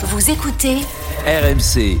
Vous 0.00 0.30
écoutez 0.30 0.76
RMC. 1.26 1.98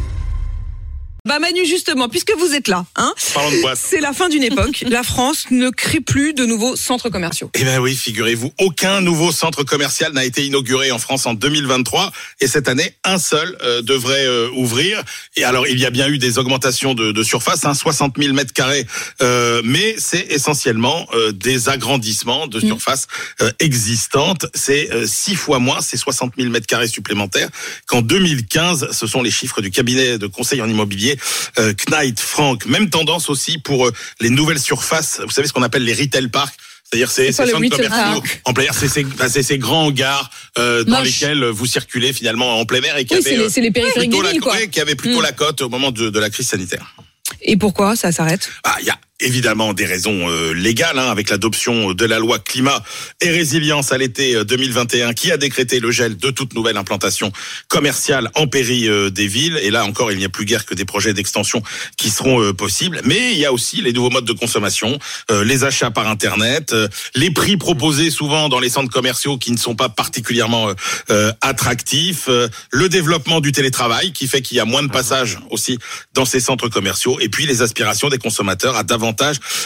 Bah 1.28 1.38
Manu 1.40 1.66
justement, 1.66 2.08
puisque 2.08 2.32
vous 2.38 2.54
êtes 2.54 2.68
là, 2.68 2.86
hein, 2.96 3.12
Parlons 3.34 3.50
de 3.50 3.60
quoi 3.60 3.74
c'est 3.76 4.00
la 4.00 4.14
fin 4.14 4.30
d'une 4.30 4.44
époque. 4.44 4.82
la 4.88 5.02
France 5.02 5.44
ne 5.50 5.68
crée 5.68 6.00
plus 6.00 6.32
de 6.32 6.46
nouveaux 6.46 6.74
centres 6.74 7.10
commerciaux. 7.10 7.50
Eh 7.52 7.64
bien 7.64 7.78
oui, 7.80 7.94
figurez-vous, 7.94 8.50
aucun 8.58 9.02
nouveau 9.02 9.30
centre 9.30 9.62
commercial 9.62 10.14
n'a 10.14 10.24
été 10.24 10.46
inauguré 10.46 10.90
en 10.90 10.98
France 10.98 11.26
en 11.26 11.34
2023 11.34 12.12
et 12.40 12.46
cette 12.46 12.66
année, 12.66 12.94
un 13.04 13.18
seul 13.18 13.58
euh, 13.62 13.82
devrait 13.82 14.24
euh, 14.26 14.48
ouvrir. 14.56 15.02
Et 15.36 15.44
alors, 15.44 15.66
il 15.66 15.78
y 15.78 15.84
a 15.84 15.90
bien 15.90 16.08
eu 16.08 16.16
des 16.16 16.38
augmentations 16.38 16.94
de, 16.94 17.12
de 17.12 17.22
surface, 17.22 17.66
hein, 17.66 17.74
60 17.74 18.14
000 18.18 18.32
mètres 18.32 18.54
carrés, 18.54 18.86
euh, 19.20 19.60
mais 19.64 19.96
c'est 19.98 20.32
essentiellement 20.32 21.06
euh, 21.12 21.32
des 21.32 21.68
agrandissements 21.68 22.46
de 22.46 22.58
surface 22.58 23.06
euh, 23.42 23.50
existantes. 23.58 24.46
C'est 24.54 24.90
euh, 24.94 25.06
six 25.06 25.34
fois 25.34 25.58
moins, 25.58 25.82
c'est 25.82 25.98
60 25.98 26.32
000 26.38 26.50
mètres 26.50 26.66
carrés 26.66 26.88
supplémentaires 26.88 27.50
qu'en 27.86 28.00
2015. 28.00 28.92
Ce 28.92 29.06
sont 29.06 29.20
les 29.20 29.30
chiffres 29.30 29.60
du 29.60 29.70
cabinet 29.70 30.16
de 30.16 30.26
conseil 30.26 30.62
en 30.62 30.68
immobilier 30.70 31.17
euh, 31.58 31.72
Knight 31.90 32.20
Frank. 32.20 32.66
Même 32.66 32.90
tendance 32.90 33.28
aussi 33.30 33.58
pour 33.58 33.86
euh, 33.88 33.92
les 34.20 34.30
nouvelles 34.30 34.60
surfaces. 34.60 35.20
Vous 35.24 35.30
savez 35.30 35.48
ce 35.48 35.52
qu'on 35.52 35.62
appelle 35.62 35.84
les 35.84 35.94
retail 35.94 36.28
parks? 36.28 36.54
C'est-à-dire 36.90 37.10
c'est 37.10 37.26
ces 37.32 37.46
centres 37.46 37.68
commerciaux 37.68 38.22
en 38.46 38.52
plein 38.54 38.64
air, 38.64 38.74
c'est 38.74 39.42
ces, 39.42 39.58
grands 39.58 39.84
hangars 39.88 40.30
euh, 40.56 40.84
dans 40.84 41.00
Moche. 41.00 41.08
lesquels 41.08 41.44
vous 41.44 41.66
circulez 41.66 42.14
finalement 42.14 42.58
en 42.58 42.64
plein 42.64 42.80
air 42.80 42.96
et 42.96 43.04
qui 43.04 43.12
Oui, 43.14 43.20
avaient 43.20 43.36
les, 43.36 43.60
les 43.60 43.70
plutôt 43.70 44.22
des 44.22 44.32
la, 44.32 44.38
quoi. 44.40 44.56
qui 44.68 44.80
avaient 44.80 44.94
plutôt 44.94 45.18
Mm. 45.20 45.22
la 45.22 45.32
cote 45.32 45.60
au 45.60 45.68
moment 45.68 45.90
de, 45.90 46.08
de 46.08 46.18
la 46.18 46.30
crise 46.30 46.48
sanitaire. 46.48 46.94
Et 47.42 47.58
pourquoi 47.58 47.94
ça 47.94 48.10
s'arrête? 48.10 48.48
Ah, 48.64 48.76
y 48.82 48.88
a 48.88 48.98
évidemment 49.20 49.74
des 49.74 49.84
raisons 49.84 50.28
euh, 50.28 50.52
légales, 50.52 50.98
hein, 50.98 51.10
avec 51.10 51.30
l'adoption 51.30 51.92
de 51.92 52.04
la 52.04 52.18
loi 52.18 52.38
climat 52.38 52.82
et 53.20 53.30
résilience 53.30 53.92
à 53.92 53.98
l'été 53.98 54.36
euh, 54.36 54.44
2021, 54.44 55.12
qui 55.12 55.32
a 55.32 55.36
décrété 55.36 55.80
le 55.80 55.90
gel 55.90 56.16
de 56.16 56.30
toute 56.30 56.54
nouvelle 56.54 56.76
implantation 56.76 57.32
commerciale 57.66 58.30
en 58.34 58.46
péri 58.46 58.88
euh, 58.88 59.10
des 59.10 59.26
villes. 59.26 59.58
Et 59.62 59.70
là 59.70 59.84
encore, 59.84 60.12
il 60.12 60.18
n'y 60.18 60.24
a 60.24 60.28
plus 60.28 60.44
guère 60.44 60.64
que 60.66 60.74
des 60.74 60.84
projets 60.84 61.14
d'extension 61.14 61.62
qui 61.96 62.10
seront 62.10 62.40
euh, 62.40 62.52
possibles. 62.52 63.00
Mais 63.04 63.32
il 63.32 63.38
y 63.38 63.44
a 63.44 63.52
aussi 63.52 63.82
les 63.82 63.92
nouveaux 63.92 64.10
modes 64.10 64.24
de 64.24 64.32
consommation, 64.32 64.98
euh, 65.30 65.42
les 65.44 65.64
achats 65.64 65.90
par 65.90 66.08
Internet, 66.08 66.72
euh, 66.72 66.88
les 67.14 67.30
prix 67.30 67.56
proposés 67.56 68.10
souvent 68.10 68.48
dans 68.48 68.60
les 68.60 68.68
centres 68.68 68.92
commerciaux 68.92 69.36
qui 69.36 69.50
ne 69.50 69.56
sont 69.56 69.74
pas 69.74 69.88
particulièrement 69.88 70.68
euh, 70.68 70.74
euh, 71.10 71.32
attractifs, 71.40 72.26
euh, 72.28 72.48
le 72.70 72.88
développement 72.88 73.40
du 73.40 73.50
télétravail 73.50 74.12
qui 74.12 74.28
fait 74.28 74.42
qu'il 74.42 74.56
y 74.56 74.60
a 74.60 74.64
moins 74.64 74.82
de 74.82 74.90
passages 74.90 75.38
aussi 75.50 75.78
dans 76.14 76.24
ces 76.24 76.40
centres 76.40 76.68
commerciaux, 76.68 77.18
et 77.20 77.28
puis 77.28 77.46
les 77.46 77.62
aspirations 77.62 78.08
des 78.08 78.18
consommateurs 78.18 78.76
à 78.76 78.84
davantage 78.84 79.07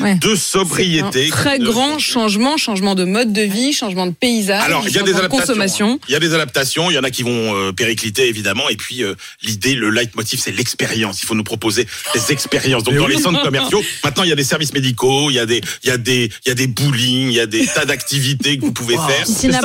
Ouais. 0.00 0.14
de 0.16 0.34
sobriété. 0.34 1.26
Un 1.26 1.30
très 1.30 1.60
Euh, 1.60 1.64
grand 1.64 1.98
changement, 1.98 2.56
changement 2.56 2.94
de 2.94 3.04
mode 3.04 3.32
de 3.32 3.42
vie, 3.42 3.72
changement 3.72 4.06
de 4.06 4.12
paysage, 4.12 4.62
alors, 4.64 4.84
il 4.86 4.94
y 4.94 4.98
a 4.98 5.02
des 5.02 5.12
de 5.12 5.16
adaptations. 5.18 5.40
consommation. 5.46 5.90
hein. 5.92 5.98
Il 6.08 6.12
y 6.12 6.16
a 6.16 6.20
des 6.20 6.34
adaptations. 6.34 6.90
Il 6.90 6.94
y 6.94 6.98
en 6.98 7.04
a 7.04 7.10
qui 7.10 7.22
vont 7.22 7.54
euh, 7.54 7.72
péricliter 7.72 8.28
évidemment. 8.28 8.68
Et 8.68 8.76
puis 8.76 9.02
euh, 9.02 9.14
l'idée, 9.42 9.74
le 9.74 9.90
leitmotiv, 9.90 10.40
c'est 10.40 10.52
l'expérience. 10.52 11.22
Il 11.22 11.26
faut 11.26 11.34
nous 11.34 11.44
proposer 11.44 11.86
des 12.14 12.32
expériences. 12.32 12.82
Donc 12.84 12.94
dans 12.96 13.06
les 13.06 13.18
centres 13.18 13.42
commerciaux, 13.44 13.82
maintenant 14.04 14.22
il 14.24 14.28
y 14.30 14.32
a 14.32 14.36
des 14.36 14.44
services 14.44 14.72
médicaux, 14.72 15.30
il 15.30 15.34
y 15.34 15.38
a 15.38 15.46
des, 15.46 15.60
il 15.82 15.88
y 15.88 15.92
a 15.92 15.98
des, 15.98 16.30
il 16.44 16.48
y 16.48 16.52
a 16.52 16.54
des 16.54 16.66
bowling, 16.66 17.28
il 17.28 17.34
y 17.34 17.40
a 17.40 17.46
des 17.46 17.66
tas 17.66 17.84
d'activités 17.84 18.56
que 18.58 18.62
vous 18.62 18.72
pouvez 18.72 18.96
faire. 18.96 19.24
Piscine 19.26 19.54
à 19.54 19.60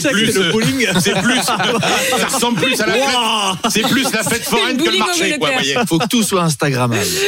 C'est- 0.00 0.08
plus 0.10 0.34
le 0.34 0.52
bowling. 0.52 0.86
C'est 1.02 1.20
plus. 1.20 1.40
ça 1.42 1.56
ressemble 2.32 2.60
plus 2.60 2.80
à 2.80 2.86
la 2.86 2.92
fête. 2.94 3.72
C'est 3.72 3.82
plus 3.88 4.04
la 4.12 4.22
fête 4.22 4.44
foraine 4.44 4.76
que 4.76 4.90
le 4.90 4.98
marché. 4.98 5.36
Quoi, 5.38 5.50
voyez. 5.52 5.76
Faut 5.88 5.98
que 5.98 6.06
tout 6.08 6.22
soit 6.22 6.42
Instagrammable. 6.42 7.00